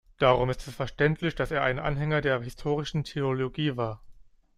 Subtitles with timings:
[0.17, 4.01] Darum ist es verständlich, dass er ein Anhänger der historischen Theologie war.